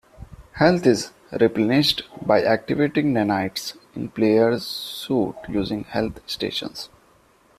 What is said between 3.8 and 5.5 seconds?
in player's suit